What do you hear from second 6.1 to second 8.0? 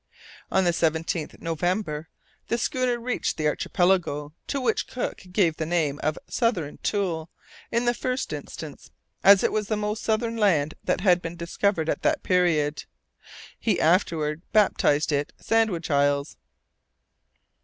Southern Thule in the